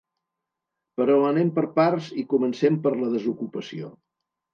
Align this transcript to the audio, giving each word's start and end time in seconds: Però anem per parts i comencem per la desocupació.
Però 1.01 1.17
anem 1.31 1.51
per 1.57 1.63
parts 1.75 2.07
i 2.21 2.23
comencem 2.31 2.79
per 2.87 2.95
la 3.03 3.11
desocupació. 3.17 3.93